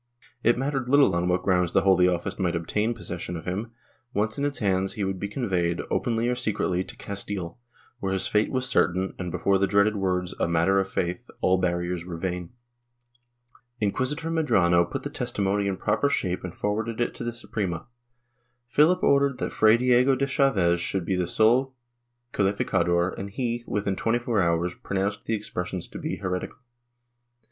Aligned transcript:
It 0.43 0.57
mattered 0.57 0.89
little 0.89 1.13
on 1.15 1.27
what 1.27 1.43
grounds 1.43 1.73
the 1.73 1.83
Holy 1.83 2.07
Office 2.07 2.39
might 2.39 2.55
obtain 2.55 2.95
possession 2.95 3.37
of 3.37 3.45
him; 3.45 3.69
once 4.15 4.35
in 4.39 4.45
its 4.45 4.57
hands, 4.57 4.93
he 4.93 5.03
would 5.03 5.19
be 5.19 5.27
conveyed, 5.27 5.79
openly 5.91 6.27
or 6.27 6.33
secretly, 6.33 6.83
to 6.83 6.95
Castile, 6.97 7.59
where 7.99 8.11
his 8.11 8.25
fate 8.25 8.51
was 8.51 8.65
certain 8.67 9.13
and, 9.19 9.29
before 9.29 9.59
the 9.59 9.67
dreaded 9.67 9.95
words" 9.95 10.33
a 10.39 10.47
matter 10.47 10.79
of 10.79 10.89
faith" 10.89 11.29
all 11.39 11.59
barriers 11.59 12.03
were 12.03 12.17
vain. 12.17 12.49
Inquisitor 13.79 14.31
Medrano 14.31 14.85
put 14.89 15.03
the 15.03 15.09
testimony 15.11 15.67
in 15.67 15.77
proper 15.77 16.09
shape 16.09 16.43
and 16.43 16.55
for 16.55 16.83
Chap. 16.83 16.89
X] 16.89 16.89
ANTONIO 16.89 17.07
PEREZ 17.07 17.17
259 17.19 17.65
warded 17.67 17.69
it 17.69 18.69
to 18.71 18.83
the 18.87 18.91
Suprema. 18.91 18.97
Philip 18.97 19.03
ordered 19.03 19.37
that 19.37 19.53
Fray 19.53 19.77
Diego 19.77 20.15
de 20.15 20.25
Chaves 20.25 20.79
should 20.79 21.05
be 21.05 21.15
the 21.15 21.27
sole 21.27 21.75
calificador 22.33 23.13
and 23.15 23.29
he, 23.29 23.63
within 23.67 23.95
twenty 23.95 24.17
four 24.17 24.41
hours, 24.41 24.73
pronounced 24.73 25.25
the 25.25 25.35
expressions 25.35 25.87
to 25.89 25.99
be 25.99 26.15
heretical. 26.15 26.57